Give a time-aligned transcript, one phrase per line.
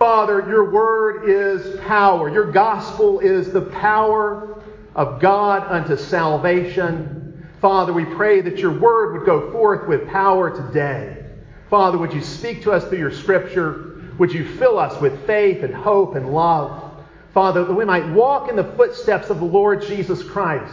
[0.00, 2.30] Father, your word is power.
[2.30, 4.62] Your gospel is the power
[4.94, 7.46] of God unto salvation.
[7.60, 11.26] Father, we pray that your word would go forth with power today.
[11.68, 14.00] Father, would you speak to us through your scripture?
[14.18, 16.94] Would you fill us with faith and hope and love?
[17.34, 20.72] Father, that we might walk in the footsteps of the Lord Jesus Christ,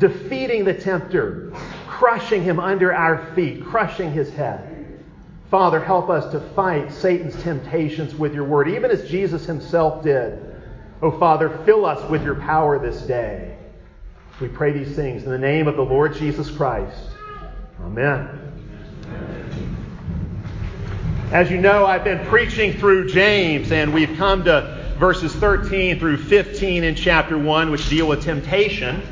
[0.00, 1.52] defeating the tempter,
[1.86, 4.75] crushing him under our feet, crushing his head.
[5.50, 10.42] Father, help us to fight Satan's temptations with your word, even as Jesus himself did.
[11.02, 13.56] Oh, Father, fill us with your power this day.
[14.40, 16.98] We pray these things in the name of the Lord Jesus Christ.
[17.80, 18.42] Amen.
[21.30, 26.16] As you know, I've been preaching through James, and we've come to verses 13 through
[26.18, 29.02] 15 in chapter 1, which deal with temptation.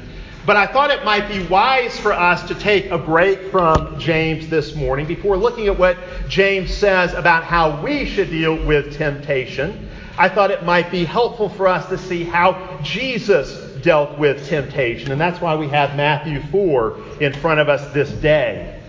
[0.47, 4.51] But I thought it might be wise for us to take a break from James
[4.51, 5.97] this morning before looking at what
[6.29, 9.89] James says about how we should deal with temptation.
[10.19, 15.13] I thought it might be helpful for us to see how Jesus dealt with temptation.
[15.13, 18.83] And that's why we have Matthew 4 in front of us this day.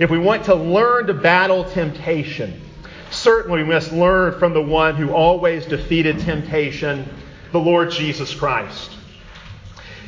[0.00, 2.60] If we want to learn to battle temptation,
[3.12, 7.08] certainly we must learn from the one who always defeated temptation,
[7.52, 8.97] the Lord Jesus Christ.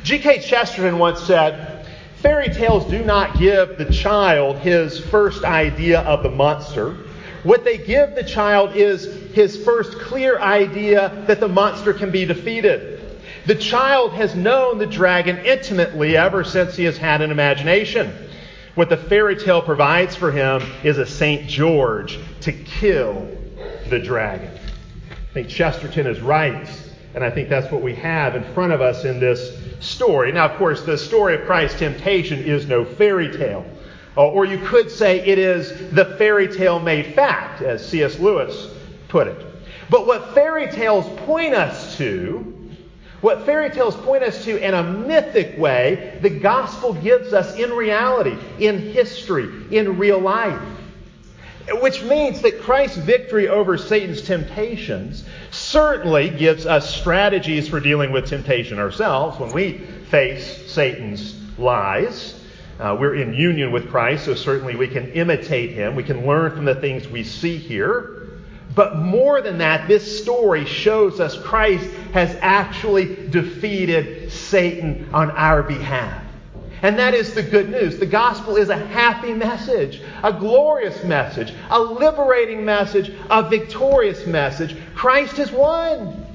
[0.03, 0.39] G.K.
[0.39, 1.85] Chesterton once said,
[2.17, 6.97] Fairy tales do not give the child his first idea of the monster.
[7.43, 12.25] What they give the child is his first clear idea that the monster can be
[12.25, 12.99] defeated.
[13.47, 18.13] The child has known the dragon intimately ever since he has had an imagination.
[18.75, 21.49] What the fairy tale provides for him is a St.
[21.49, 23.27] George to kill
[23.89, 24.51] the dragon.
[25.09, 26.69] I think Chesterton is right,
[27.13, 30.31] and I think that's what we have in front of us in this story.
[30.31, 33.65] Now, of course, the story of Christ's temptation is no fairy tale.
[34.15, 38.19] Uh, or you could say it is the fairy tale made fact, as C.S.
[38.19, 38.69] Lewis
[39.07, 39.45] put it.
[39.89, 42.53] But what fairy tales point us to,
[43.21, 47.71] what fairy tales point us to in a mythic way, the gospel gives us in
[47.71, 50.61] reality, in history, in real life.
[51.81, 58.25] Which means that Christ's victory over Satan's temptations certainly gives us strategies for dealing with
[58.25, 59.77] temptation ourselves when we
[60.09, 62.39] face Satan's lies.
[62.79, 65.95] Uh, we're in union with Christ, so certainly we can imitate him.
[65.95, 68.29] We can learn from the things we see here.
[68.73, 75.61] But more than that, this story shows us Christ has actually defeated Satan on our
[75.61, 76.20] behalf.
[76.83, 77.99] And that is the good news.
[77.99, 84.75] The gospel is a happy message, a glorious message, a liberating message, a victorious message.
[84.95, 86.25] Christ has won.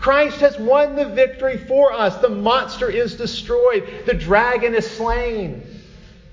[0.00, 2.16] Christ has won the victory for us.
[2.18, 5.62] The monster is destroyed, the dragon is slain.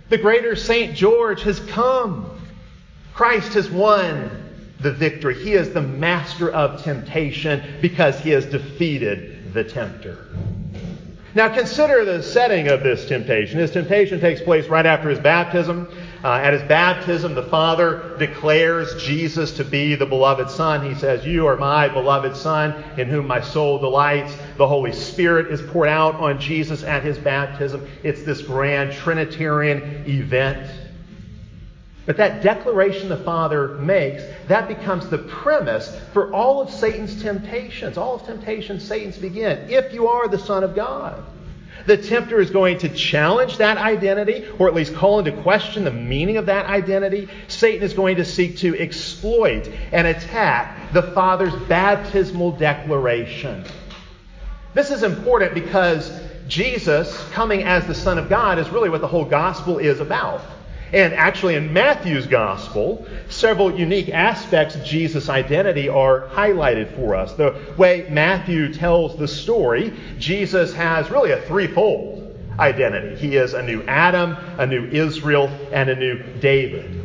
[0.10, 0.94] The greater St.
[0.94, 2.30] George has come.
[3.14, 4.30] Christ has won
[4.82, 5.42] the victory.
[5.42, 10.28] He is the master of temptation because he has defeated the tempter.
[11.34, 13.58] Now consider the setting of this temptation.
[13.58, 15.88] His temptation takes place right after his baptism.
[16.24, 20.84] Uh, at his baptism, the Father declares Jesus to be the beloved Son.
[20.84, 24.36] He says, You are my beloved Son, in whom my soul delights.
[24.58, 27.88] The Holy Spirit is poured out on Jesus at his baptism.
[28.04, 30.70] It's this grand Trinitarian event.
[32.06, 37.98] But that declaration the Father makes, that becomes the premise for all of Satan's temptations.
[37.98, 39.70] All of temptations, Satan's begin.
[39.70, 41.24] If you are the Son of God.
[41.86, 45.92] The tempter is going to challenge that identity, or at least call into question the
[45.92, 47.28] meaning of that identity.
[47.48, 53.64] Satan is going to seek to exploit and attack the Father's baptismal declaration.
[54.74, 59.08] This is important because Jesus, coming as the Son of God, is really what the
[59.08, 60.42] whole gospel is about.
[60.94, 67.34] And actually, in Matthew's gospel, several unique aspects of Jesus' identity are highlighted for us.
[67.34, 73.16] The way Matthew tells the story, Jesus has really a threefold identity.
[73.16, 76.98] He is a new Adam, a new Israel, and a new David.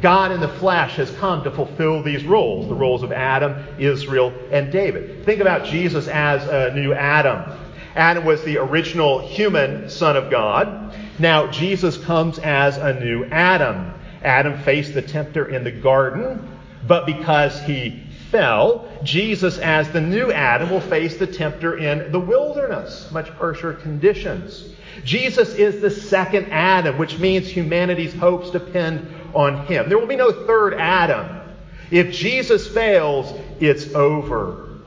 [0.00, 4.32] God in the flesh has come to fulfill these roles the roles of Adam, Israel,
[4.50, 5.24] and David.
[5.24, 7.58] Think about Jesus as a new Adam.
[7.94, 10.94] Adam was the original human Son of God.
[11.18, 13.94] Now, Jesus comes as a new Adam.
[14.22, 20.32] Adam faced the tempter in the garden, but because he fell, Jesus, as the new
[20.32, 24.74] Adam, will face the tempter in the wilderness, much harsher conditions.
[25.04, 29.88] Jesus is the second Adam, which means humanity's hopes depend on him.
[29.88, 31.42] There will be no third Adam.
[31.90, 34.80] If Jesus fails, it's over.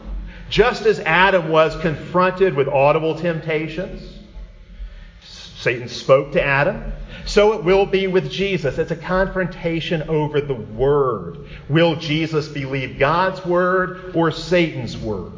[0.49, 4.16] Just as Adam was confronted with audible temptations,
[5.67, 6.93] Satan spoke to Adam.
[7.25, 8.77] So it will be with Jesus.
[8.77, 11.39] It's a confrontation over the word.
[11.67, 15.33] Will Jesus believe God's word or Satan's word?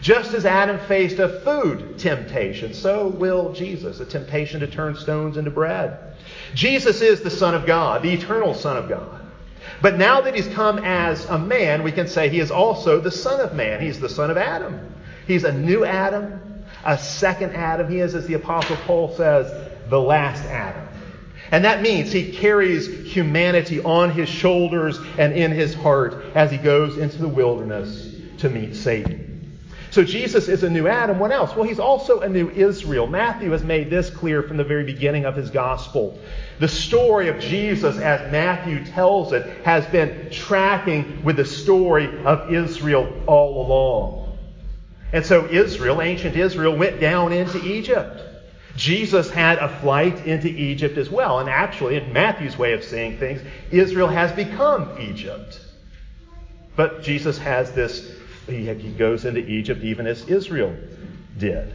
[0.00, 5.36] Just as Adam faced a food temptation, so will Jesus, a temptation to turn stones
[5.36, 6.16] into bread.
[6.54, 9.20] Jesus is the Son of God, the eternal Son of God.
[9.82, 13.10] But now that he's come as a man, we can say he is also the
[13.10, 13.82] Son of Man.
[13.82, 14.94] He's the Son of Adam.
[15.26, 17.90] He's a new Adam, a second Adam.
[17.90, 20.86] He is, as the Apostle Paul says, the last Adam.
[21.52, 26.58] And that means he carries humanity on his shoulders and in his heart as he
[26.58, 29.36] goes into the wilderness to meet Satan.
[29.96, 31.18] So Jesus is a new Adam.
[31.18, 31.56] What else?
[31.56, 33.06] Well, he's also a new Israel.
[33.06, 36.18] Matthew has made this clear from the very beginning of his gospel.
[36.58, 42.52] The story of Jesus, as Matthew tells it, has been tracking with the story of
[42.52, 44.36] Israel all along.
[45.12, 48.35] And so Israel, ancient Israel, went down into Egypt.
[48.76, 51.40] Jesus had a flight into Egypt as well.
[51.40, 53.40] And actually, in Matthew's way of saying things,
[53.70, 55.60] Israel has become Egypt.
[56.76, 58.14] But Jesus has this,
[58.46, 60.76] he, he goes into Egypt even as Israel
[61.38, 61.72] did.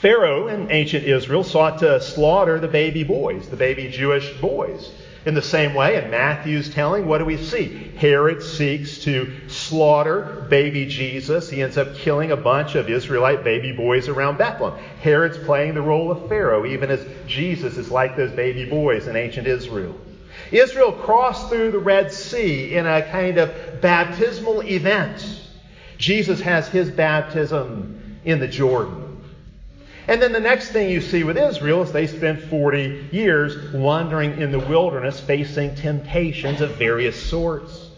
[0.00, 4.92] Pharaoh in ancient Israel sought to slaughter the baby boys, the baby Jewish boys.
[5.26, 7.92] In the same way, in Matthew's telling, what do we see?
[7.96, 11.48] Herod seeks to slaughter baby Jesus.
[11.48, 14.78] He ends up killing a bunch of Israelite baby boys around Bethlehem.
[15.00, 19.16] Herod's playing the role of Pharaoh, even as Jesus is like those baby boys in
[19.16, 19.98] ancient Israel.
[20.52, 25.40] Israel crossed through the Red Sea in a kind of baptismal event.
[25.96, 29.03] Jesus has his baptism in the Jordan.
[30.06, 34.40] And then the next thing you see with Israel is they spent 40 years wandering
[34.40, 37.90] in the wilderness facing temptations of various sorts.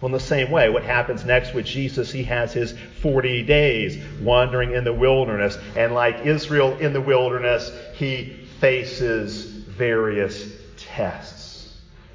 [0.00, 2.10] Well, in the same way, what happens next with Jesus?
[2.10, 2.72] He has his
[3.02, 5.58] 40 days wandering in the wilderness.
[5.76, 11.50] And like Israel in the wilderness, he faces various tests.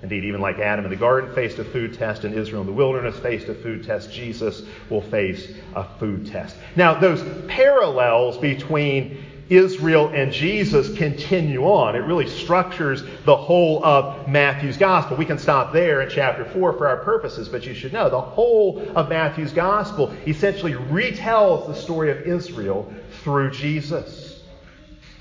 [0.02, 2.74] Indeed, even like Adam in the garden faced a food test, and Israel in the
[2.74, 6.56] wilderness faced a food test, Jesus will face a food test.
[6.76, 11.96] Now, those parallels between Israel and Jesus continue on.
[11.96, 15.18] It really structures the whole of Matthew's gospel.
[15.18, 18.20] We can stop there in chapter 4 for our purposes, but you should know the
[18.20, 22.92] whole of Matthew's gospel essentially retells the story of Israel
[23.24, 24.44] through Jesus.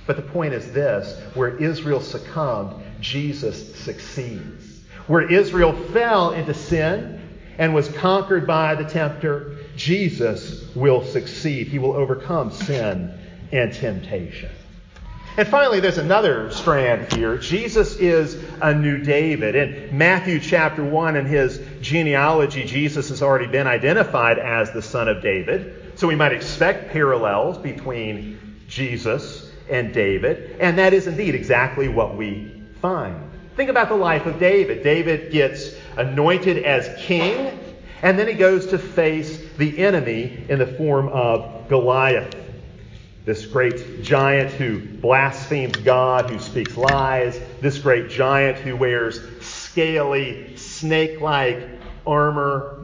[0.06, 4.80] But the point is this where Israel succumbed, Jesus succeeds.
[5.06, 7.20] Where Israel fell into sin
[7.58, 11.68] and was conquered by the tempter, Jesus will succeed.
[11.68, 13.18] He will overcome sin
[13.54, 14.50] and temptation.
[15.36, 17.38] And finally, there's another strand here.
[17.38, 19.54] Jesus is a new David.
[19.54, 25.08] In Matthew chapter 1, in his genealogy, Jesus has already been identified as the son
[25.08, 25.92] of David.
[25.98, 30.56] So we might expect parallels between Jesus and David.
[30.60, 33.30] And that is indeed exactly what we find.
[33.56, 34.82] Think about the life of David.
[34.82, 37.58] David gets anointed as king,
[38.02, 42.43] and then he goes to face the enemy in the form of Goliath
[43.24, 50.56] this great giant who blasphemes God, who speaks lies, this great giant who wears scaly,
[50.56, 51.66] snake like
[52.06, 52.80] armor.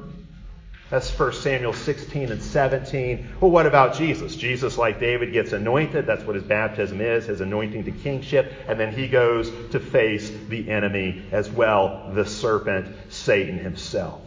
[0.88, 3.28] That's 1 Samuel 16 and 17.
[3.40, 4.34] Well, what about Jesus?
[4.34, 6.06] Jesus, like David, gets anointed.
[6.06, 8.52] That's what his baptism is, his anointing to kingship.
[8.66, 14.22] And then he goes to face the enemy as well, the serpent, Satan himself.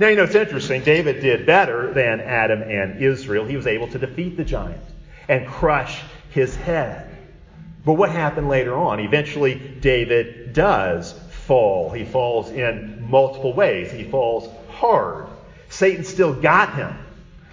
[0.00, 0.82] Now, you know, it's interesting.
[0.82, 3.44] David did better than Adam and Israel.
[3.44, 4.82] He was able to defeat the giant
[5.28, 7.16] and crush his head.
[7.84, 9.00] But what happened later on?
[9.00, 11.90] Eventually, David does fall.
[11.90, 13.90] He falls in multiple ways.
[13.90, 15.26] He falls hard.
[15.70, 16.96] Satan still got him.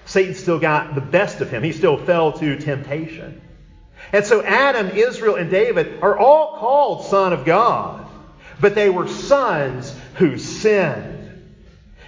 [0.05, 1.63] Satan still got the best of him.
[1.63, 3.41] He still fell to temptation.
[4.11, 8.05] And so Adam, Israel, and David are all called son of God,
[8.61, 11.15] but they were sons who sinned.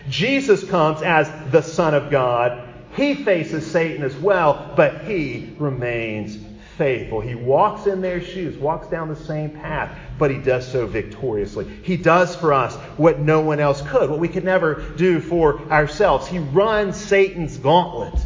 [0.09, 2.66] Jesus comes as the Son of God
[2.98, 6.36] he faces Satan as well, but he remains
[6.77, 7.22] faithful.
[7.22, 11.66] He walks in their shoes, walks down the same path, but he does so victoriously.
[11.84, 15.62] He does for us what no one else could, what we could never do for
[15.72, 16.27] ourselves.
[16.27, 18.20] He runs Satan's gauntlet,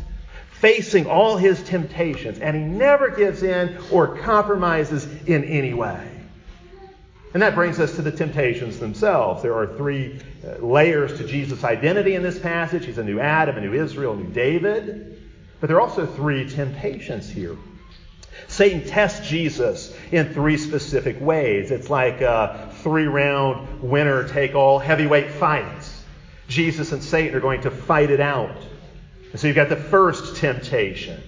[0.52, 6.11] facing all his temptations, and he never gives in or compromises in any way.
[7.34, 9.42] And that brings us to the temptations themselves.
[9.42, 12.86] There are three uh, layers to Jesus' identity in this passage.
[12.86, 15.22] He's a new Adam, a new Israel, a new David.
[15.60, 17.56] But there are also three temptations here.
[18.48, 21.72] Satan tests Jesus in three specific ways.
[21.72, 26.04] It's like a three round winner take all heavyweight fights.
[26.50, 28.58] Jesus and Satan are going to fight it out.
[29.32, 31.22] And so you've got the first temptation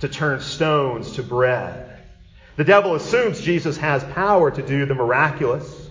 [0.00, 1.85] to turn stones to bread.
[2.56, 5.86] The devil assumes Jesus has power to do the miraculous.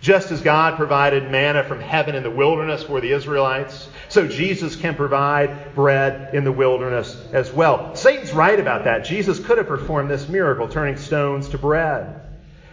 [0.00, 4.74] Just as God provided manna from heaven in the wilderness for the Israelites, so Jesus
[4.74, 7.94] can provide bread in the wilderness as well.
[7.94, 9.04] Satan's right about that.
[9.04, 12.22] Jesus could have performed this miracle, turning stones to bread.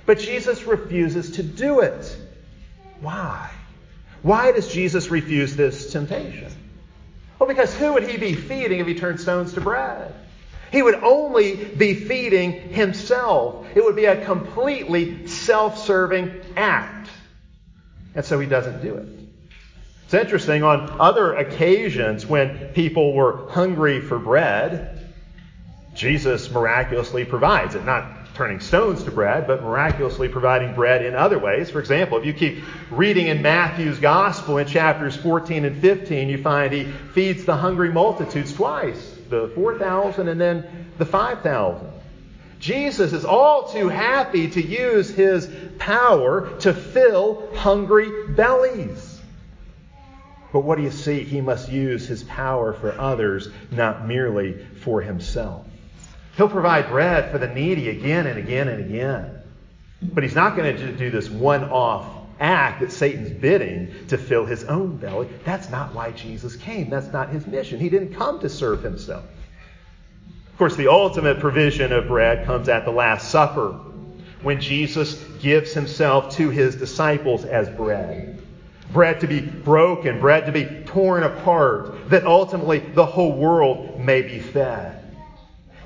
[0.05, 2.17] But Jesus refuses to do it.
[3.01, 3.49] Why?
[4.21, 6.51] Why does Jesus refuse this temptation?
[7.39, 10.13] Well, because who would he be feeding if he turned stones to bread?
[10.71, 13.65] He would only be feeding himself.
[13.75, 17.09] It would be a completely self serving act.
[18.15, 19.07] And so he doesn't do it.
[20.05, 25.13] It's interesting, on other occasions when people were hungry for bread,
[25.93, 27.83] Jesus miraculously provides it.
[27.83, 31.69] Not turning stones to bread, but miraculously providing bread in other ways.
[31.69, 36.41] For example, if you keep reading in Matthew's Gospel in chapters 14 and 15, you
[36.41, 41.87] find he feeds the hungry multitudes twice the 4,000 and then the 5,000.
[42.59, 49.21] Jesus is all too happy to use his power to fill hungry bellies.
[50.51, 51.23] But what do you see?
[51.23, 55.67] He must use his power for others, not merely for himself.
[56.35, 59.39] He'll provide bread for the needy again and again and again.
[60.01, 64.45] But he's not going to do this one off act at Satan's bidding to fill
[64.45, 65.29] his own belly.
[65.43, 66.89] That's not why Jesus came.
[66.89, 67.79] That's not his mission.
[67.79, 69.23] He didn't come to serve himself.
[70.51, 73.73] Of course, the ultimate provision of bread comes at the Last Supper
[74.41, 78.41] when Jesus gives himself to his disciples as bread.
[78.91, 84.21] Bread to be broken, bread to be torn apart, that ultimately the whole world may
[84.21, 85.03] be fed.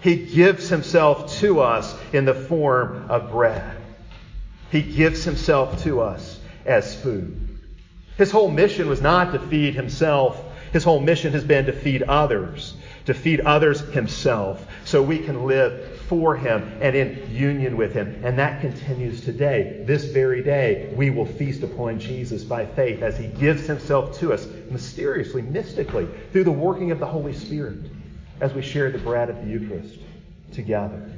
[0.01, 3.77] He gives himself to us in the form of bread.
[4.71, 7.57] He gives himself to us as food.
[8.17, 10.43] His whole mission was not to feed himself.
[10.73, 12.75] His whole mission has been to feed others
[13.05, 18.21] to feed others himself so we can live for him and in union with him.
[18.23, 19.83] And that continues today.
[19.85, 24.33] This very day, we will feast upon Jesus by faith as he gives himself to
[24.33, 27.79] us mysteriously, mystically, through the working of the Holy Spirit
[28.39, 29.97] as we share the bread of the Eucharist
[30.51, 31.10] together.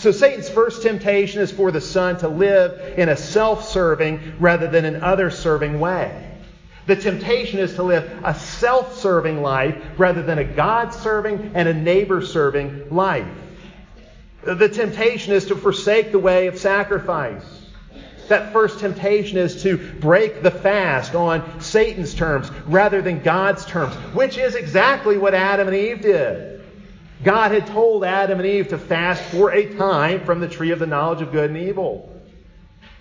[0.00, 4.66] So Satan's first temptation is for the Son to live in a self serving rather
[4.66, 6.26] than an other serving way.
[6.86, 11.68] The temptation is to live a self serving life rather than a God serving and
[11.68, 13.28] a neighbor serving life.
[14.42, 17.44] The temptation is to forsake the way of sacrifice.
[18.28, 23.94] That first temptation is to break the fast on Satan's terms rather than God's terms,
[24.14, 26.59] which is exactly what Adam and Eve did.
[27.22, 30.78] God had told Adam and Eve to fast for a time from the tree of
[30.78, 32.10] the knowledge of good and evil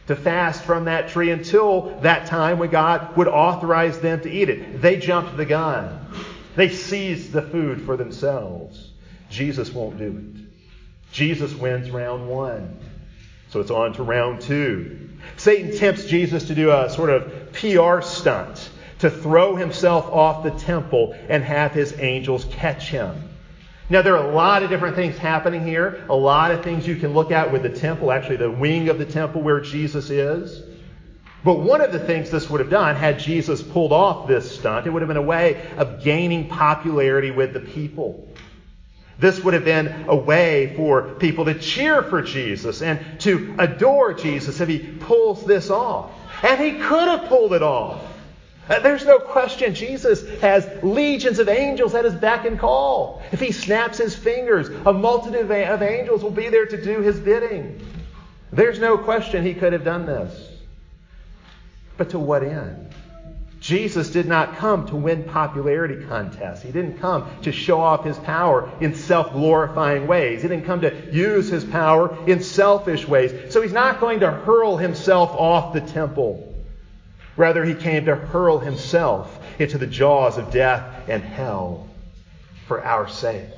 [0.10, 4.50] to fast from that tree until that time when God would authorize them to eat
[4.50, 4.82] it.
[4.82, 6.00] They jumped the gun.
[6.56, 8.90] They seized the food for themselves.
[9.30, 11.12] Jesus won't do it.
[11.12, 12.80] Jesus wins round one.
[13.52, 15.12] So it's on to round two.
[15.38, 20.50] Satan tempts Jesus to do a sort of PR stunt, to throw himself off the
[20.66, 23.29] temple and have his angels catch him.
[23.92, 26.96] Now, there are a lot of different things happening here, a lot of things you
[26.96, 30.62] can look at with the temple, actually, the wing of the temple where Jesus is.
[31.44, 34.86] But one of the things this would have done, had Jesus pulled off this stunt,
[34.86, 38.28] it would have been a way of gaining popularity with the people.
[39.18, 44.14] This would have been a way for people to cheer for Jesus and to adore
[44.14, 46.12] Jesus if he pulls this off.
[46.44, 48.02] And he could have pulled it off.
[48.70, 53.24] Uh, there's no question Jesus has legions of angels at his beck and call.
[53.32, 57.20] If he snaps his fingers, a multitude of angels will be there to do his
[57.20, 57.84] bidding.
[58.52, 60.50] There's no question he could have done this.
[61.98, 62.94] But to what end?
[63.60, 66.62] Jesus did not come to win popularity contests.
[66.62, 70.44] He didn't come to show off his power in self glorifying ways.
[70.44, 73.52] He didn't come to use his power in selfish ways.
[73.52, 76.49] So he's not going to hurl himself off the temple.
[77.38, 81.88] Rather, he came to hurl himself into the jaws of death and hell
[82.68, 83.50] for our sake.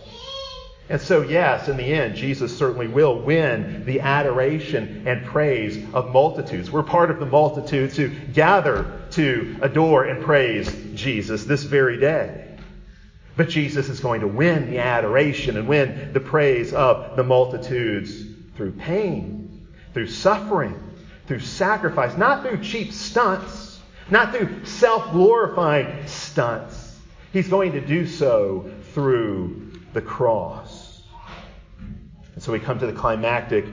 [0.89, 6.11] And so, yes, in the end, Jesus certainly will win the adoration and praise of
[6.11, 6.69] multitudes.
[6.69, 12.57] We're part of the multitudes who gather to adore and praise Jesus this very day.
[13.37, 18.25] But Jesus is going to win the adoration and win the praise of the multitudes
[18.57, 20.75] through pain, through suffering,
[21.31, 23.71] through sacrifice, not through cheap stunts
[24.11, 26.99] not through self glorifying stunts.
[27.31, 31.01] He's going to do so through the cross.
[32.33, 33.65] And so we come to the climactic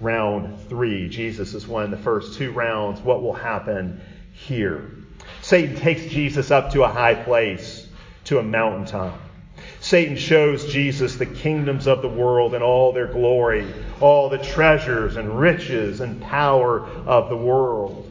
[0.00, 1.08] round three.
[1.08, 3.00] Jesus has won the first two rounds.
[3.00, 4.00] What will happen
[4.32, 4.90] here?
[5.42, 7.86] Satan takes Jesus up to a high place,
[8.24, 9.16] to a mountaintop.
[9.80, 13.66] Satan shows Jesus the kingdoms of the world and all their glory,
[14.00, 18.10] all the treasures and riches and power of the world.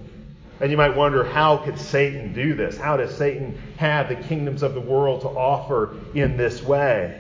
[0.60, 2.78] And you might wonder, how could Satan do this?
[2.78, 7.20] How does Satan have the kingdoms of the world to offer in this way?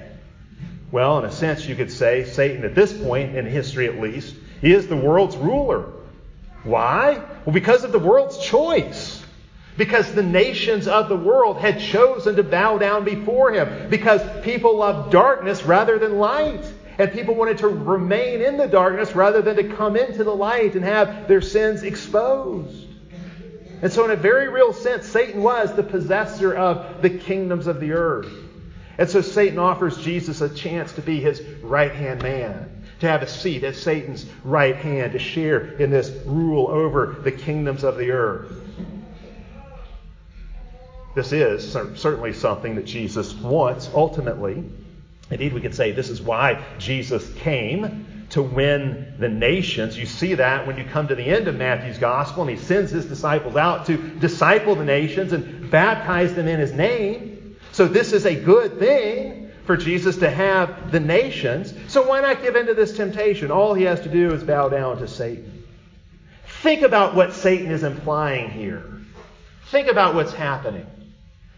[0.91, 4.35] Well, in a sense, you could say Satan, at this point in history at least,
[4.61, 5.91] is the world's ruler.
[6.63, 7.21] Why?
[7.45, 9.22] Well, because of the world's choice.
[9.77, 13.89] Because the nations of the world had chosen to bow down before him.
[13.89, 16.63] Because people loved darkness rather than light.
[16.99, 20.75] And people wanted to remain in the darkness rather than to come into the light
[20.75, 22.87] and have their sins exposed.
[23.81, 27.81] And so, in a very real sense, Satan was the possessor of the kingdoms of
[27.81, 28.31] the earth.
[28.97, 33.23] And so, Satan offers Jesus a chance to be his right hand man, to have
[33.23, 37.97] a seat at Satan's right hand, to share in this rule over the kingdoms of
[37.97, 38.62] the earth.
[41.15, 44.63] This is certainly something that Jesus wants ultimately.
[45.29, 49.97] Indeed, we could say this is why Jesus came to win the nations.
[49.97, 52.89] You see that when you come to the end of Matthew's gospel and he sends
[52.89, 57.57] his disciples out to disciple the nations and baptize them in his name.
[57.71, 61.73] So, this is a good thing for Jesus to have the nations.
[61.87, 63.51] So, why not give in to this temptation?
[63.51, 65.63] All he has to do is bow down to Satan.
[66.61, 68.83] Think about what Satan is implying here.
[69.67, 70.85] Think about what's happening.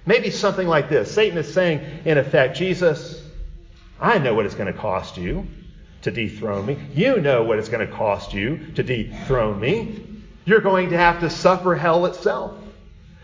[0.05, 3.21] Maybe something like this Satan is saying, in effect, Jesus,
[3.99, 5.47] I know what it's going to cost you
[6.03, 6.77] to dethrone me.
[6.93, 10.21] You know what it's going to cost you to dethrone me.
[10.45, 12.55] You're going to have to suffer hell itself.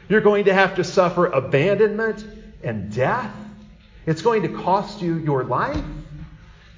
[0.09, 2.25] You're going to have to suffer abandonment
[2.63, 3.33] and death.
[4.07, 5.83] It's going to cost you your life.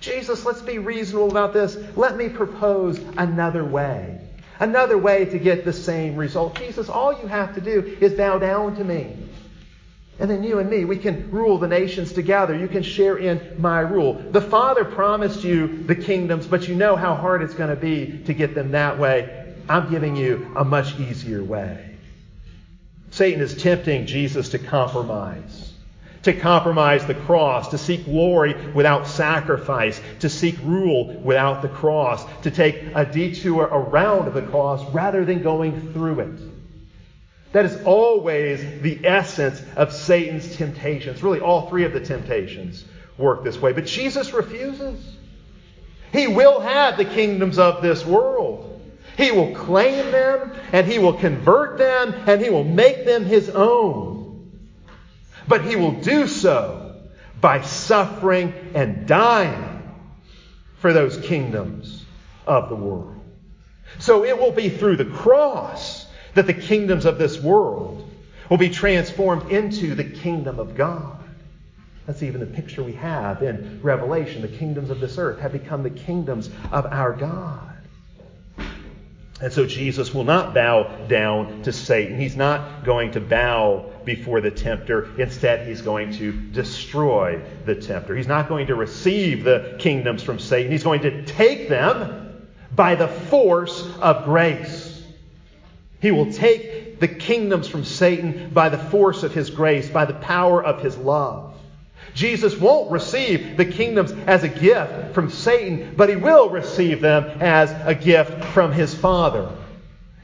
[0.01, 1.77] Jesus, let's be reasonable about this.
[1.95, 4.19] Let me propose another way.
[4.59, 6.57] Another way to get the same result.
[6.59, 9.22] Jesus, all you have to do is bow down to me.
[10.19, 12.55] And then you and me, we can rule the nations together.
[12.55, 14.13] You can share in my rule.
[14.13, 18.19] The Father promised you the kingdoms, but you know how hard it's going to be
[18.25, 19.55] to get them that way.
[19.67, 21.97] I'm giving you a much easier way.
[23.09, 25.73] Satan is tempting Jesus to compromise,
[26.23, 32.25] to compromise the cross, to seek glory without sacrifice, to seek rule without the cross,
[32.43, 36.52] to take a detour around the cross rather than going through it.
[37.53, 41.21] That is always the essence of Satan's temptations.
[41.21, 42.83] Really, all three of the temptations
[43.17, 43.73] work this way.
[43.73, 44.99] But Jesus refuses.
[46.11, 48.81] He will have the kingdoms of this world.
[49.17, 53.51] He will claim them, and he will convert them, and he will make them his
[53.51, 54.51] own.
[55.47, 56.95] But he will do so
[57.39, 59.83] by suffering and dying
[60.79, 62.03] for those kingdoms
[62.47, 63.19] of the world.
[63.99, 66.02] So it will be through the cross
[66.35, 68.09] that the kingdoms of this world
[68.49, 71.19] will be transformed into the kingdom of God.
[72.05, 74.41] That's even the picture we have in Revelation.
[74.41, 77.69] The kingdoms of this earth have become the kingdoms of our God.
[79.41, 82.19] And so Jesus will not bow down to Satan.
[82.19, 85.19] He's not going to bow before the tempter.
[85.19, 88.15] Instead, he's going to destroy the tempter.
[88.15, 90.71] He's not going to receive the kingdoms from Satan.
[90.71, 94.92] He's going to take them by the force of grace.
[96.03, 100.13] He will take the kingdoms from Satan by the force of his grace, by the
[100.13, 101.55] power of his love.
[102.13, 107.41] Jesus won't receive the kingdoms as a gift from Satan, but he will receive them
[107.41, 109.49] as a gift from his Father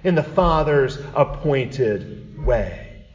[0.03, 3.05] in the Father's appointed way.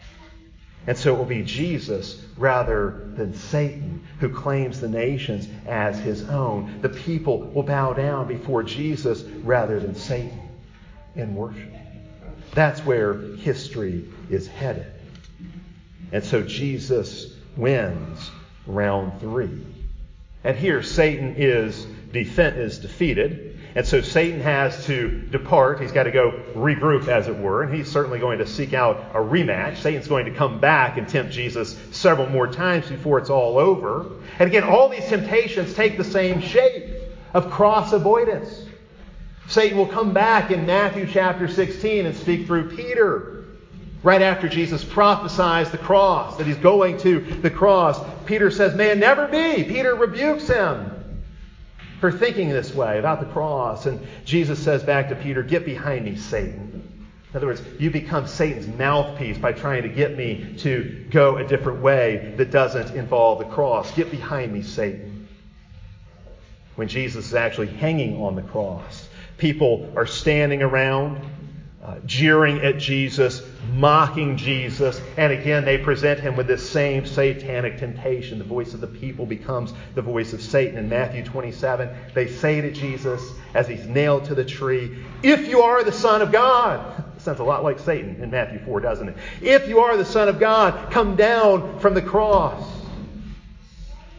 [0.87, 6.31] And so it will be Jesus rather than Satan who claims the nations as his
[6.31, 6.81] own.
[6.81, 10.48] The people will bow down before Jesus rather than Satan
[11.14, 11.83] in worship.
[12.54, 14.86] That's where history is headed.
[16.12, 18.30] And so Jesus wins
[18.66, 19.66] round three.
[20.44, 23.58] And here Satan is, defe- is defeated.
[23.74, 25.80] And so Satan has to depart.
[25.80, 27.64] He's got to go regroup, as it were.
[27.64, 29.78] And he's certainly going to seek out a rematch.
[29.78, 34.06] Satan's going to come back and tempt Jesus several more times before it's all over.
[34.38, 36.94] And again, all these temptations take the same shape
[37.32, 38.63] of cross avoidance.
[39.48, 43.44] Satan will come back in Matthew chapter 16 and speak through Peter.
[44.02, 48.90] Right after Jesus prophesies the cross, that he's going to the cross, Peter says, May
[48.90, 49.64] it never be.
[49.64, 51.22] Peter rebukes him
[52.00, 53.87] for thinking this way about the cross.
[53.87, 57.09] And Jesus says back to Peter, Get behind me, Satan.
[57.30, 61.44] In other words, you become Satan's mouthpiece by trying to get me to go a
[61.44, 63.90] different way that doesn't involve the cross.
[63.92, 65.26] Get behind me, Satan.
[66.76, 69.03] When Jesus is actually hanging on the cross,
[69.38, 71.20] People are standing around.
[71.82, 73.42] uh, jeering at Jesus,
[73.74, 74.98] mocking Jesus.
[75.18, 78.38] And again, they present him with this same satanic temptation.
[78.38, 80.78] The voice of the people becomes the voice of Satan.
[80.78, 85.60] In Matthew 27, they say to Jesus as he's nailed to the tree, If you
[85.62, 89.16] are the Son of God, sounds a lot like Satan in Matthew 4, doesn't it?
[89.42, 92.66] If you are the Son of God, come down from the cross.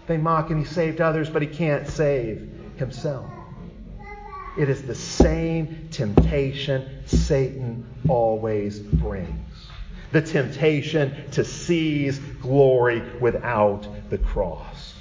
[0.06, 0.60] They mock him.
[0.60, 2.48] He saved others, but he can't save
[2.78, 3.28] himself.
[4.58, 9.46] It is the same temptation Satan always brings
[10.16, 14.94] the temptation to seize glory without the cross.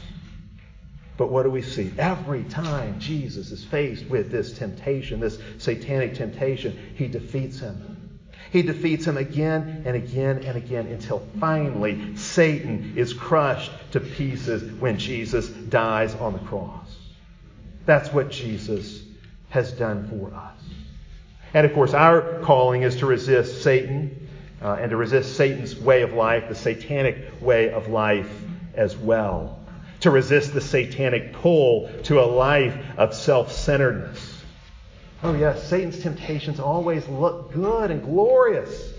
[1.16, 1.92] But what do we see?
[1.96, 8.18] Every time Jesus is faced with this temptation, this satanic temptation, he defeats him.
[8.50, 14.64] He defeats him again and again and again until finally Satan is crushed to pieces
[14.80, 16.96] when Jesus dies on the cross.
[17.86, 19.02] That's what Jesus
[19.54, 20.60] has done for us.
[21.54, 24.28] And of course, our calling is to resist Satan
[24.60, 28.28] uh, and to resist Satan's way of life, the satanic way of life
[28.74, 29.60] as well.
[30.00, 34.42] To resist the satanic pull to a life of self centeredness.
[35.22, 38.92] Oh, yes, Satan's temptations always look good and glorious.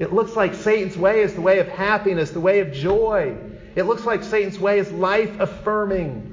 [0.00, 3.36] It looks like Satan's way is the way of happiness, the way of joy.
[3.76, 6.31] It looks like Satan's way is life affirming.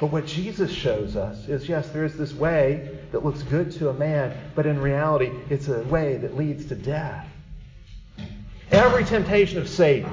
[0.00, 3.88] But what Jesus shows us is yes, there is this way that looks good to
[3.88, 7.26] a man, but in reality, it's a way that leads to death.
[8.70, 10.10] Every temptation of Satan,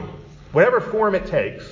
[0.54, 1.72] whatever form it takes,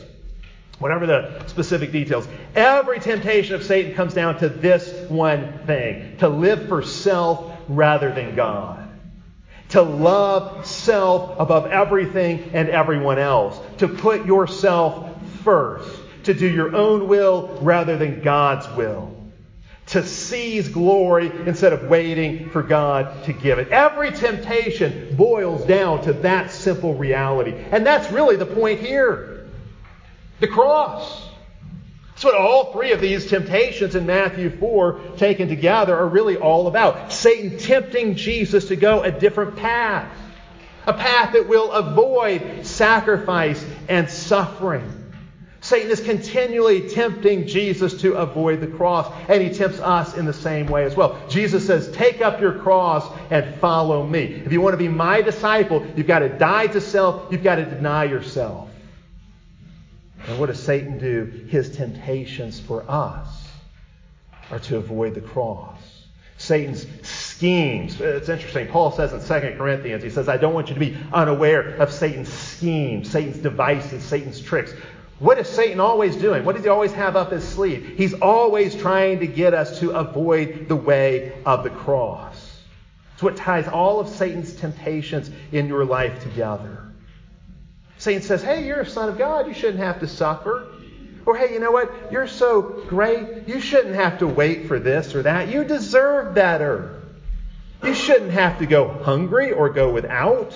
[0.78, 6.30] whatever the specific details, every temptation of Satan comes down to this one thing to
[6.30, 8.80] live for self rather than God.
[9.70, 13.60] To love self above everything and everyone else.
[13.78, 15.10] To put yourself
[15.44, 19.16] first to do your own will rather than God's will,
[19.88, 23.70] to seize glory instead of waiting for God to give it.
[23.70, 27.54] Every temptation boils down to that simple reality.
[27.72, 29.30] And that's really the point here
[30.40, 31.30] the cross.
[32.10, 36.68] That's what all three of these temptations in Matthew 4 taken together are really all
[36.68, 37.12] about.
[37.12, 40.08] Satan tempting Jesus to go a different path,
[40.86, 45.03] a path that will avoid sacrifice and suffering.
[45.74, 50.32] Satan is continually tempting Jesus to avoid the cross, and he tempts us in the
[50.32, 51.20] same way as well.
[51.28, 54.26] Jesus says, Take up your cross and follow me.
[54.46, 57.56] If you want to be my disciple, you've got to die to self, you've got
[57.56, 58.70] to deny yourself.
[60.28, 61.48] And what does Satan do?
[61.50, 63.50] His temptations for us
[64.52, 65.80] are to avoid the cross.
[66.38, 68.00] Satan's schemes.
[68.00, 68.68] It's interesting.
[68.68, 71.92] Paul says in 2 Corinthians, he says, I don't want you to be unaware of
[71.92, 74.72] Satan's schemes, Satan's devices, Satan's tricks.
[75.24, 76.44] What is Satan always doing?
[76.44, 77.94] What does he always have up his sleeve?
[77.96, 82.60] He's always trying to get us to avoid the way of the cross.
[83.14, 86.92] It's what ties all of Satan's temptations in your life together.
[88.00, 89.48] Satan says, Hey, you're a son of God.
[89.48, 90.68] You shouldn't have to suffer.
[91.26, 92.12] Or, hey, you know what?
[92.12, 93.48] You're so great.
[93.48, 95.48] You shouldn't have to wait for this or that.
[95.48, 97.02] You deserve better.
[97.82, 100.54] You shouldn't have to go hungry or go without.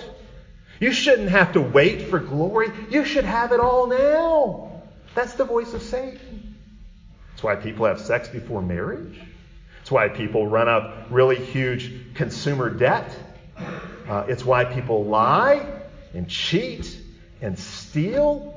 [0.79, 2.71] You shouldn't have to wait for glory.
[2.89, 4.81] You should have it all now.
[5.15, 6.55] That's the voice of Satan.
[7.31, 9.19] That's why people have sex before marriage.
[9.81, 13.15] It's why people run up really huge consumer debt.
[14.07, 15.65] Uh, it's why people lie
[16.13, 16.99] and cheat
[17.41, 18.53] and steal.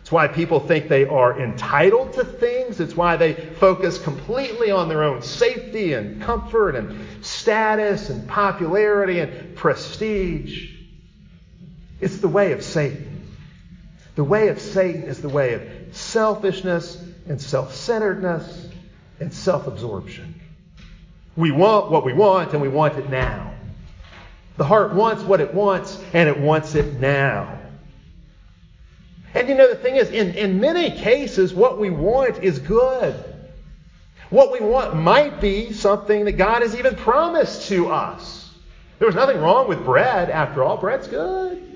[0.00, 2.80] It's why people think they are entitled to things.
[2.80, 9.20] It's why they focus completely on their own safety and comfort and status and popularity
[9.20, 10.79] and prestige.
[12.00, 13.28] It's the way of Satan.
[14.14, 18.68] The way of Satan is the way of selfishness and self centeredness
[19.20, 20.40] and self absorption.
[21.36, 23.54] We want what we want and we want it now.
[24.56, 27.58] The heart wants what it wants and it wants it now.
[29.32, 33.14] And you know, the thing is, in, in many cases, what we want is good.
[34.28, 38.52] What we want might be something that God has even promised to us.
[38.98, 40.76] There was nothing wrong with bread, after all.
[40.76, 41.69] Bread's good.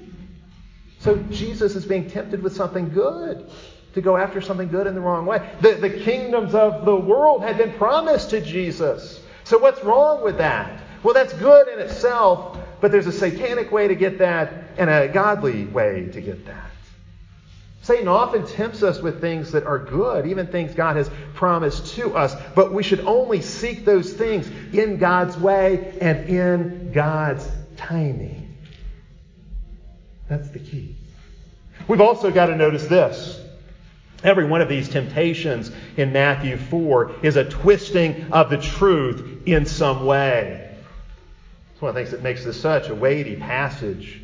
[1.04, 3.50] So Jesus is being tempted with something good,
[3.92, 5.46] to go after something good in the wrong way.
[5.60, 9.20] The, the kingdoms of the world had been promised to Jesus.
[9.44, 10.80] So what's wrong with that?
[11.02, 15.08] Well, that's good in itself, but there's a satanic way to get that and a
[15.08, 16.70] godly way to get that.
[17.82, 22.16] Satan often tempts us with things that are good, even things God has promised to
[22.16, 28.43] us, but we should only seek those things in God's way and in God's timing.
[30.28, 30.96] That's the key.
[31.88, 33.40] We've also got to notice this.
[34.22, 39.66] Every one of these temptations in Matthew 4 is a twisting of the truth in
[39.66, 40.74] some way.
[41.72, 44.22] It's one of the things that makes this such a weighty passage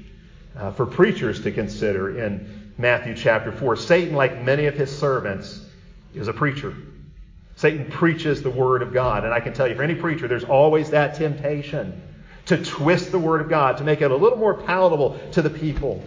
[0.56, 3.76] uh, for preachers to consider in Matthew chapter 4.
[3.76, 5.60] Satan, like many of his servants,
[6.14, 6.74] is a preacher.
[7.56, 9.24] Satan preaches the Word of God.
[9.24, 12.00] And I can tell you, for any preacher, there's always that temptation
[12.50, 15.50] to twist the Word of God, to make it a little more palatable to the
[15.50, 16.02] people.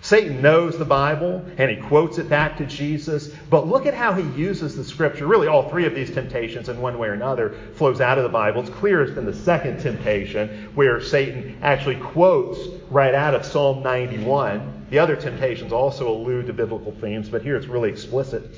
[0.00, 4.14] Satan knows the Bible and he quotes it back to Jesus, but look at how
[4.14, 5.26] he uses the scripture.
[5.26, 8.30] Really, all three of these temptations, in one way or another, flows out of the
[8.30, 8.62] Bible.
[8.62, 12.58] It's clearest in the second temptation, where Satan actually quotes
[12.90, 14.86] right out of Psalm 91.
[14.88, 18.50] The other temptations also allude to biblical themes, but here it's really explicit.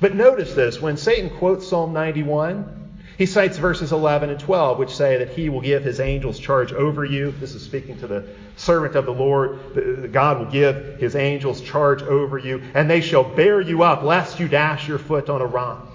[0.00, 2.81] But notice this when Satan quotes Psalm 91,
[3.18, 6.72] he cites verses 11 and 12, which say that he will give his angels charge
[6.72, 7.32] over you.
[7.32, 10.12] This is speaking to the servant of the Lord.
[10.12, 14.40] God will give his angels charge over you, and they shall bear you up, lest
[14.40, 15.88] you dash your foot on a rock.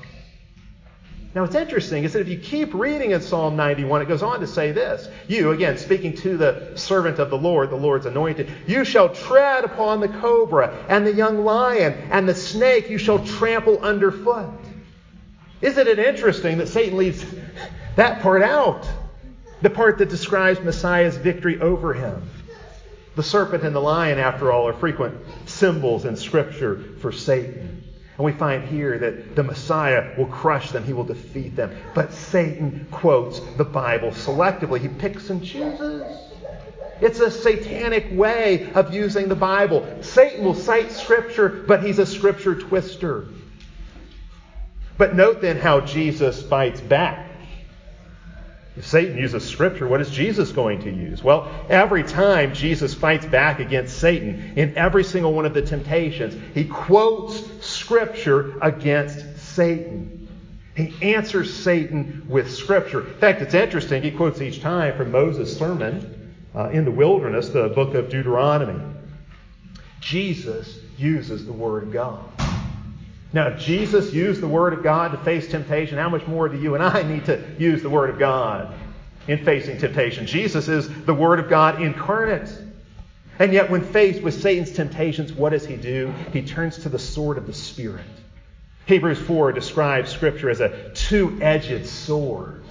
[1.35, 4.39] Now, what's interesting is that if you keep reading in Psalm 91, it goes on
[4.39, 5.07] to say this.
[5.27, 9.63] You, again, speaking to the servant of the Lord, the Lord's anointed, you shall tread
[9.63, 14.49] upon the cobra and the young lion, and the snake you shall trample underfoot.
[15.61, 17.25] Isn't it interesting that Satan leaves
[17.95, 18.87] that part out?
[19.61, 22.29] The part that describes Messiah's victory over him.
[23.15, 25.17] The serpent and the lion, after all, are frequent
[25.47, 27.83] symbols in Scripture for Satan.
[28.17, 31.75] And we find here that the Messiah will crush them, he will defeat them.
[31.95, 36.03] But Satan quotes the Bible selectively, he picks and chooses.
[37.01, 39.87] It's a satanic way of using the Bible.
[40.01, 43.27] Satan will cite Scripture, but he's a Scripture twister.
[44.97, 47.25] But note then how Jesus fights back.
[48.75, 51.23] If Satan uses Scripture, what is Jesus going to use?
[51.23, 56.35] Well, every time Jesus fights back against Satan, in every single one of the temptations,
[56.53, 60.27] he quotes Scripture against Satan.
[60.75, 63.07] He answers Satan with Scripture.
[63.07, 67.49] In fact, it's interesting, he quotes each time from Moses' sermon uh, in the wilderness,
[67.49, 68.79] the book of Deuteronomy.
[70.01, 72.36] Jesus uses the Word of God.
[73.33, 76.75] Now, Jesus used the Word of God to face temptation, how much more do you
[76.75, 78.73] and I need to use the Word of God
[79.27, 80.25] in facing temptation?
[80.25, 82.49] Jesus is the Word of God incarnate.
[83.39, 86.13] And yet, when faced with Satan's temptations, what does he do?
[86.33, 88.05] He turns to the sword of the Spirit.
[88.85, 92.63] Hebrews 4 describes Scripture as a two edged sword.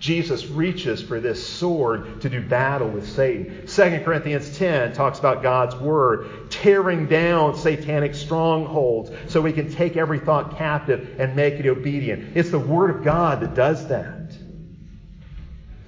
[0.00, 3.66] Jesus reaches for this sword to do battle with Satan.
[3.66, 9.96] 2 Corinthians 10 talks about God's word tearing down satanic strongholds so we can take
[9.96, 12.36] every thought captive and make it obedient.
[12.36, 14.18] It's the word of God that does that.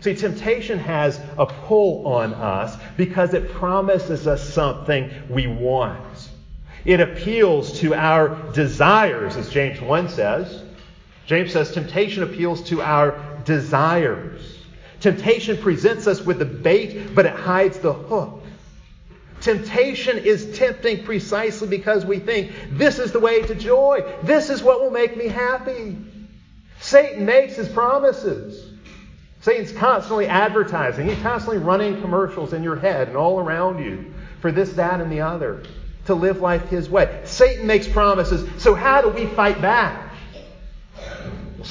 [0.00, 6.30] See, temptation has a pull on us because it promises us something we want.
[6.84, 10.62] It appeals to our desires, as James 1 says.
[11.26, 14.58] James says temptation appeals to our desires.
[15.00, 18.42] Temptation presents us with the bait, but it hides the hook.
[19.40, 24.00] Temptation is tempting precisely because we think this is the way to joy.
[24.22, 25.96] This is what will make me happy.
[26.80, 28.70] Satan makes his promises.
[29.40, 31.08] Satan's constantly advertising.
[31.08, 35.10] He's constantly running commercials in your head and all around you for this, that, and
[35.10, 35.62] the other
[36.06, 37.22] to live life his way.
[37.24, 38.48] Satan makes promises.
[38.62, 40.09] So how do we fight back?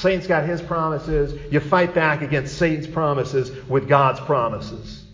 [0.00, 1.38] Satan's got his promises.
[1.52, 5.04] You fight back against Satan's promises with God's promises.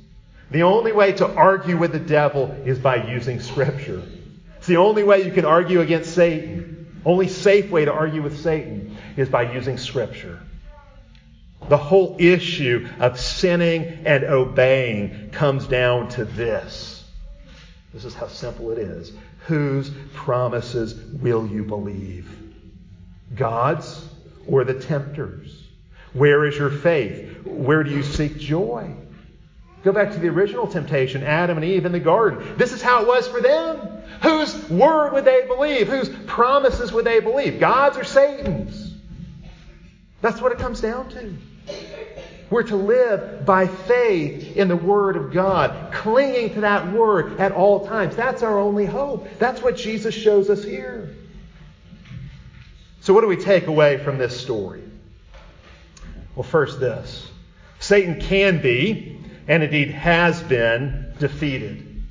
[0.50, 4.02] The only way to argue with the devil is by using Scripture.
[4.58, 7.00] It's the only way you can argue against Satan.
[7.04, 10.40] Only safe way to argue with Satan is by using Scripture.
[11.68, 17.04] The whole issue of sinning and obeying comes down to this.
[17.92, 19.12] This is how simple it is.
[19.46, 22.30] Whose promises will you believe?
[23.34, 24.08] God's
[24.48, 25.62] or the tempters?
[26.12, 27.44] Where is your faith?
[27.44, 28.90] Where do you seek joy?
[29.84, 32.56] Go back to the original temptation, Adam and Eve in the garden.
[32.56, 33.78] This is how it was for them.
[34.22, 35.88] Whose word would they believe?
[35.88, 37.60] Whose promises would they believe?
[37.60, 38.94] God's or Satan's?
[40.22, 41.36] That's what it comes down to.
[42.48, 47.52] We're to live by faith in the Word of God, clinging to that Word at
[47.52, 48.16] all times.
[48.16, 49.28] That's our only hope.
[49.38, 51.14] That's what Jesus shows us here.
[53.06, 54.82] So, what do we take away from this story?
[56.34, 57.30] Well, first, this
[57.78, 62.02] Satan can be, and indeed has been, defeated.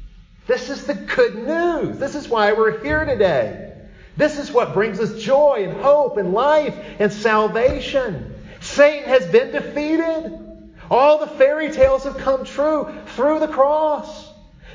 [0.48, 1.98] This is the good news.
[1.98, 3.74] This is why we're here today.
[4.16, 8.34] This is what brings us joy and hope and life and salvation.
[8.62, 10.72] Satan has been defeated.
[10.90, 14.32] All the fairy tales have come true through the cross.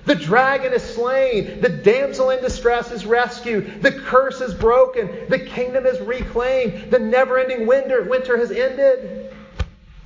[0.07, 1.61] The dragon is slain.
[1.61, 3.83] The damsel in distress is rescued.
[3.83, 5.27] The curse is broken.
[5.29, 6.91] The kingdom is reclaimed.
[6.91, 9.35] The never ending winter, winter has ended.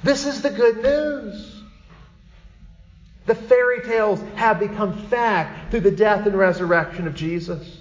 [0.03, 1.63] This is the good news.
[3.27, 7.79] The fairy tales have become fact through the death and resurrection of Jesus.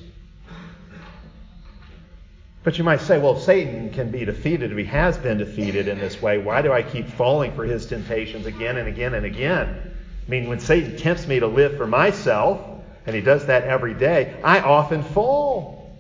[2.63, 5.99] But you might say, well, Satan can be defeated, if he has been defeated in
[5.99, 9.92] this way, why do I keep falling for his temptations again and again and again?
[10.26, 12.60] I mean, when Satan tempts me to live for myself,
[13.06, 15.92] and he does that every day, I often fall.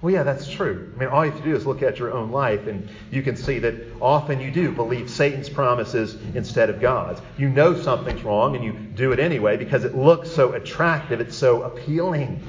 [0.00, 0.92] Well, yeah, that's true.
[0.94, 3.22] I mean, all you have to do is look at your own life, and you
[3.22, 7.20] can see that often you do believe Satan's promises instead of God's.
[7.38, 11.36] You know something's wrong, and you do it anyway because it looks so attractive, it's
[11.36, 12.42] so appealing.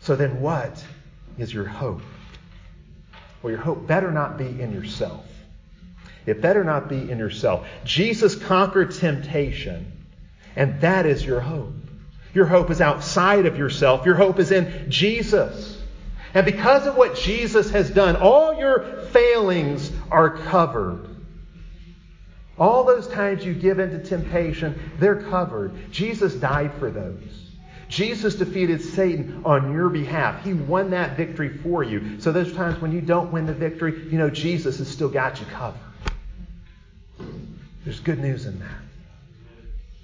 [0.00, 0.84] So then what?
[1.40, 2.02] is your hope.
[3.42, 5.26] Well, your hope better not be in yourself.
[6.26, 7.66] It better not be in yourself.
[7.84, 9.92] Jesus conquered temptation,
[10.56, 11.74] and that is your hope.
[12.34, 14.06] Your hope is outside of yourself.
[14.06, 15.78] Your hope is in Jesus.
[16.34, 21.08] And because of what Jesus has done, all your failings are covered.
[22.56, 25.90] All those times you give into temptation, they're covered.
[25.90, 27.50] Jesus died for those.
[27.88, 30.44] Jesus defeated Satan on your behalf.
[30.44, 32.20] He won that victory for you.
[32.20, 35.40] So those times when you don't win the victory, you know Jesus has still got
[35.40, 35.80] you covered.
[37.84, 38.78] There's good news in that.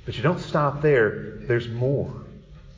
[0.05, 1.39] But you don't stop there.
[1.41, 2.13] There's more.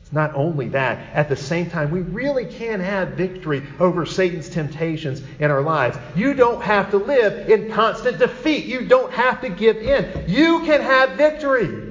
[0.03, 1.15] It's not only that.
[1.15, 5.99] At the same time, we really can have victory over Satan's temptations in our lives.
[6.17, 8.65] You don't have to live in constant defeat.
[8.65, 10.25] You don't have to give in.
[10.27, 11.89] You can have victory.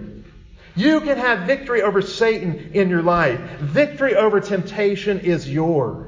[0.76, 3.40] You can have victory over Satan in your life.
[3.60, 6.07] Victory over temptation is yours.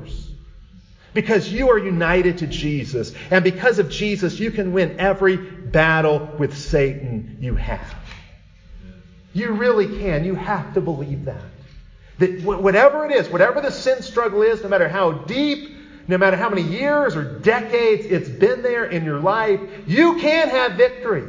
[1.13, 3.13] Because you are united to Jesus.
[3.31, 7.95] And because of Jesus, you can win every battle with Satan you have.
[9.33, 10.23] You really can.
[10.23, 11.41] You have to believe that.
[12.19, 16.35] That whatever it is, whatever the sin struggle is, no matter how deep, no matter
[16.35, 21.23] how many years or decades it's been there in your life, you can have victory.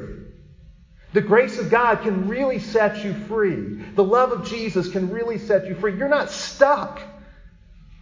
[1.12, 3.82] The grace of God can really set you free.
[3.94, 5.96] The love of Jesus can really set you free.
[5.96, 7.02] You're not stuck.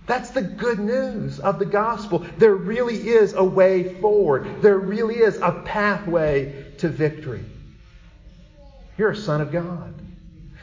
[0.09, 2.27] That's the good news of the gospel.
[2.38, 4.62] There really is a way forward.
[4.62, 7.44] There really is a pathway to victory.
[8.97, 9.94] You're a son of God.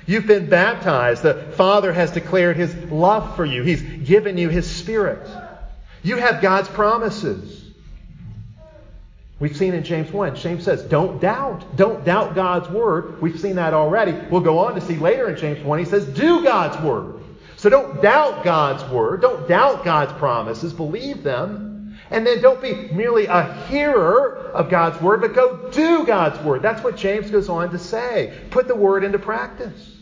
[0.08, 1.22] You've been baptized.
[1.22, 3.62] The Father has declared his love for you.
[3.62, 5.30] He's given you his spirit.
[6.02, 7.64] You have God's promises.
[9.40, 11.76] We've seen in James 1, James says, don't doubt.
[11.76, 13.22] Don't doubt God's word.
[13.22, 14.14] We've seen that already.
[14.32, 17.22] We'll go on to see later in James 1, he says, do God's word.
[17.65, 19.21] So don't doubt God's word.
[19.21, 20.71] Don't doubt God's promises.
[20.71, 21.97] Believe them.
[22.12, 26.62] And then don't be merely a hearer of God's word, but go do God's word.
[26.62, 28.39] That's what James goes on to say.
[28.51, 29.97] Put the word into practice.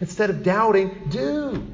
[0.00, 1.66] Instead of doubting, do.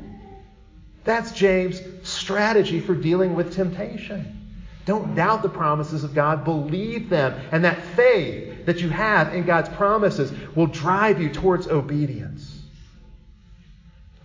[1.04, 4.56] That's James' strategy for dealing with temptation.
[4.86, 6.44] Don't doubt the promises of God.
[6.44, 7.40] Believe them.
[7.52, 12.36] And that faith that you have in God's promises will drive you towards obedience.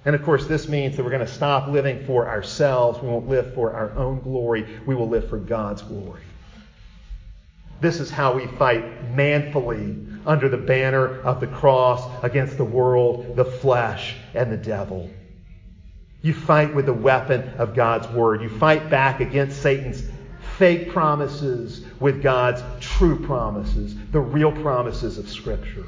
[0.04, 3.00] And of course, this means that we're going to stop living for ourselves.
[3.02, 4.66] We won't live for our own glory.
[4.86, 6.22] We will live for God's glory.
[7.82, 13.36] This is how we fight manfully under the banner of the cross against the world,
[13.36, 15.10] the flesh, and the devil.
[16.22, 18.42] You fight with the weapon of God's word.
[18.42, 20.04] You fight back against Satan's
[20.58, 25.86] fake promises with God's true promises, the real promises of Scripture.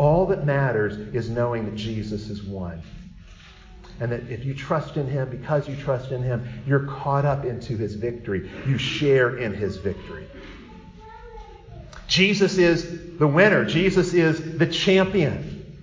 [0.00, 2.80] All that matters is knowing that Jesus is one.
[4.00, 7.44] And that if you trust in Him, because you trust in Him, you're caught up
[7.44, 8.50] into His victory.
[8.66, 10.26] You share in His victory.
[12.08, 15.76] Jesus is the winner, Jesus is the champion.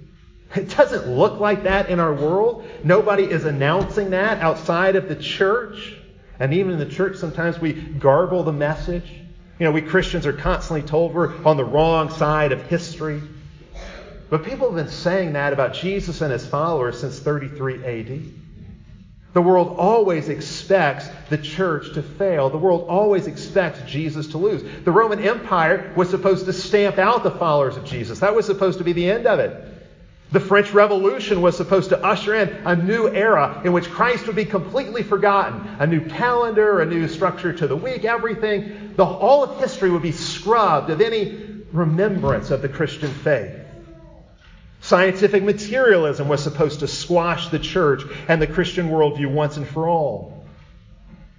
[0.56, 2.68] It doesn't look like that in our world.
[2.84, 5.96] Nobody is announcing that outside of the church.
[6.40, 9.14] And even in the church, sometimes we garble the message.
[9.60, 13.22] You know, we Christians are constantly told we're on the wrong side of history.
[14.30, 18.22] But people have been saying that about Jesus and his followers since 33 AD.
[19.34, 22.50] The world always expects the church to fail.
[22.50, 24.64] The world always expects Jesus to lose.
[24.84, 28.20] The Roman Empire was supposed to stamp out the followers of Jesus.
[28.20, 29.76] That was supposed to be the end of it.
[30.32, 34.36] The French Revolution was supposed to usher in a new era in which Christ would
[34.36, 35.62] be completely forgotten.
[35.80, 38.94] A new calendar, a new structure to the week, everything.
[38.96, 43.67] The, all of history would be scrubbed of any remembrance of the Christian faith.
[44.88, 49.86] Scientific materialism was supposed to squash the church and the Christian worldview once and for
[49.90, 50.46] all.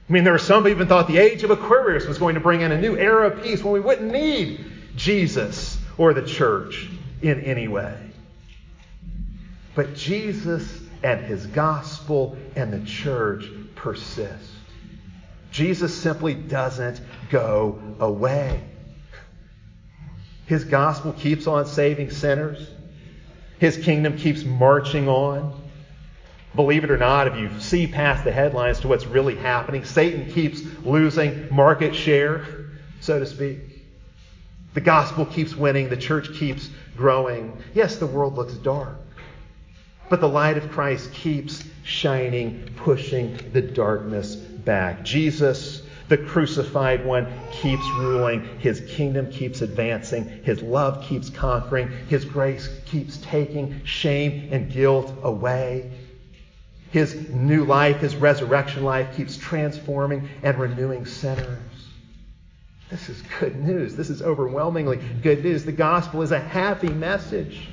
[0.06, 2.42] I mean, there were some who even thought the age of Aquarius was going to
[2.42, 6.90] bring in a new era of peace when we wouldn't need Jesus or the church
[7.22, 7.98] in any way.
[9.74, 10.70] But Jesus
[11.02, 13.46] and his gospel and the church
[13.76, 14.50] persist.
[15.52, 18.62] Jesus simply doesn't go away.
[20.44, 22.68] His gospel keeps on saving sinners.
[23.58, 25.60] His kingdom keeps marching on.
[26.54, 30.30] Believe it or not, if you see past the headlines to what's really happening, Satan
[30.32, 32.44] keeps losing market share,
[33.00, 33.58] so to speak.
[34.74, 37.62] The gospel keeps winning, the church keeps growing.
[37.74, 38.96] Yes, the world looks dark,
[40.08, 45.04] but the light of Christ keeps shining, pushing the darkness back.
[45.04, 48.58] Jesus, the crucified one, keeps ruling.
[48.58, 50.24] His kingdom keeps advancing.
[50.42, 51.90] His love keeps conquering.
[52.08, 55.90] His grace keeps taking shame and guilt away.
[56.90, 61.58] His new life, his resurrection life, keeps transforming and renewing sinners.
[62.90, 63.94] This is good news.
[63.94, 65.64] This is overwhelmingly good news.
[65.64, 67.68] The gospel is a happy message.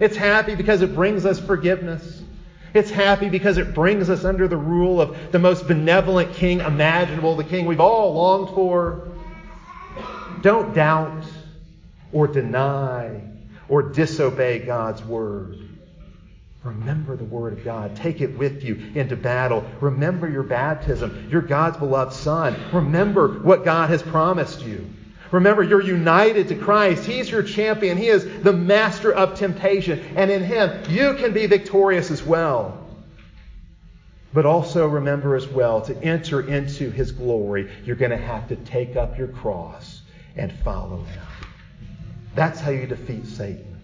[0.00, 2.21] It's happy because it brings us forgiveness.
[2.74, 7.36] It's happy because it brings us under the rule of the most benevolent king imaginable,
[7.36, 9.08] the king we've all longed for.
[10.40, 11.24] Don't doubt
[12.12, 13.22] or deny
[13.68, 15.58] or disobey God's word.
[16.64, 17.96] Remember the Word of God.
[17.96, 19.64] Take it with you into battle.
[19.80, 21.26] Remember your baptism.
[21.28, 22.56] You're God's beloved Son.
[22.72, 24.88] Remember what God has promised you.
[25.32, 27.04] Remember, you're united to Christ.
[27.04, 27.96] He's your champion.
[27.96, 29.98] He is the master of temptation.
[30.14, 32.78] And in Him, you can be victorious as well.
[34.34, 38.56] But also remember as well to enter into His glory, you're going to have to
[38.56, 40.02] take up your cross
[40.36, 41.22] and follow Him.
[42.34, 43.80] That's how you defeat Satan.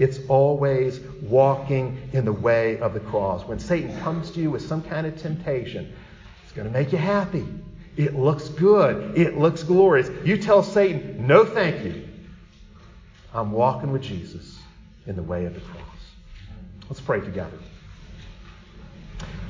[0.00, 3.44] It's always walking in the way of the cross.
[3.44, 5.92] When Satan comes to you with some kind of temptation,
[6.44, 7.46] it's going to make you happy.
[7.98, 9.18] It looks good.
[9.18, 10.08] It looks glorious.
[10.24, 12.08] You tell Satan, no, thank you.
[13.34, 14.56] I'm walking with Jesus
[15.08, 15.82] in the way of the cross.
[16.88, 17.58] Let's pray together.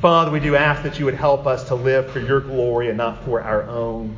[0.01, 2.97] Father, we do ask that you would help us to live for your glory and
[2.97, 4.17] not for our own.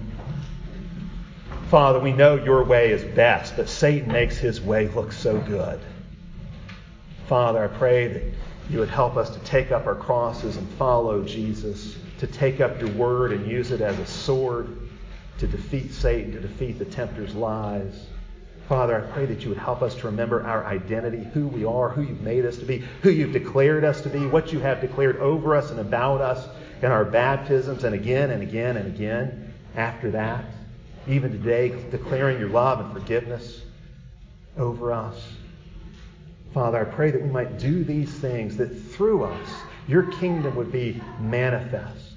[1.68, 5.80] Father, we know your way is best, but Satan makes his way look so good.
[7.26, 8.22] Father, I pray that
[8.70, 12.78] you would help us to take up our crosses and follow Jesus, to take up
[12.78, 14.76] your word and use it as a sword
[15.38, 18.06] to defeat Satan, to defeat the tempter's lies.
[18.68, 21.88] Father, I pray that you would help us to remember our identity, who we are,
[21.88, 24.82] who you've made us to be, who you've declared us to be, what you have
[24.82, 26.46] declared over us and about us
[26.82, 30.44] in our baptisms, and again and again and again after that.
[31.08, 33.62] Even today, declaring your love and forgiveness
[34.58, 35.16] over us.
[36.52, 39.48] Father, I pray that we might do these things, that through us,
[39.88, 42.09] your kingdom would be manifest.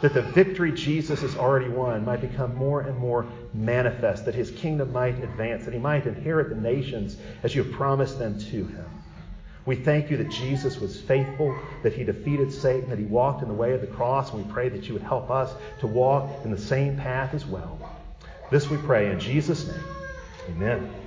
[0.00, 4.50] That the victory Jesus has already won might become more and more manifest, that his
[4.50, 8.66] kingdom might advance, that he might inherit the nations as you have promised them to
[8.66, 8.86] him.
[9.66, 13.48] We thank you that Jesus was faithful, that he defeated Satan, that he walked in
[13.48, 16.44] the way of the cross, and we pray that you would help us to walk
[16.44, 17.78] in the same path as well.
[18.50, 19.84] This we pray in Jesus' name.
[20.50, 21.03] Amen.